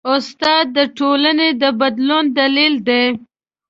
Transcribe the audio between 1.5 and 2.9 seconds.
د بدلون دلیل